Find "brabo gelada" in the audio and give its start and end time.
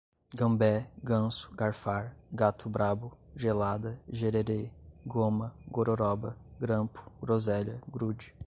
2.67-3.99